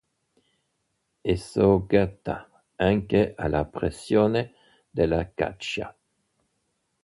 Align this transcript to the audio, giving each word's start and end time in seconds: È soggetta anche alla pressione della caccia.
È 1.21 1.35
soggetta 1.35 2.49
anche 2.77 3.35
alla 3.37 3.65
pressione 3.65 4.53
della 4.89 5.31
caccia. 5.31 5.95